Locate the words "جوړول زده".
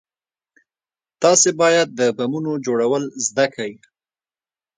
2.65-3.45